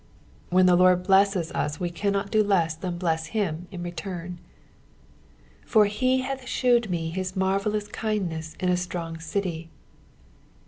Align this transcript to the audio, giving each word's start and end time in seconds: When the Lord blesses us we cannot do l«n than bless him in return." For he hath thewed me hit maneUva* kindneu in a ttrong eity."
When 0.49 0.65
the 0.65 0.75
Lord 0.75 1.03
blesses 1.03 1.51
us 1.51 1.79
we 1.79 1.91
cannot 1.91 2.31
do 2.31 2.39
l«n 2.43 2.69
than 2.79 2.97
bless 2.97 3.27
him 3.27 3.67
in 3.69 3.83
return." 3.83 4.39
For 5.67 5.85
he 5.85 6.21
hath 6.21 6.41
thewed 6.41 6.89
me 6.89 7.11
hit 7.11 7.33
maneUva* 7.35 7.91
kindneu 7.93 8.55
in 8.59 8.69
a 8.69 8.73
ttrong 8.73 9.17
eity." 9.17 9.67